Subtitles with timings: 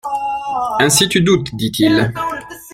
[0.79, 1.53] Ainsi, tu doutes?
[1.55, 2.11] dit-il.